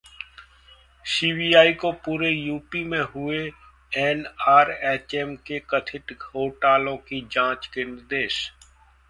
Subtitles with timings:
[1.05, 3.37] CBI को पूरे UP में हुए
[3.91, 8.47] एनआरएचएम में कथित घोटालों की जांच के निर्देश